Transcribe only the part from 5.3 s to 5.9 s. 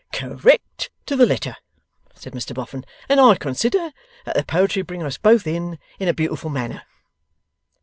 in,